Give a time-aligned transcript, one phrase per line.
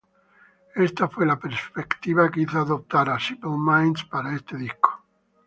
[0.73, 5.03] Esta fue la perspectiva que hizo adoptar a Simple Minds para este disco.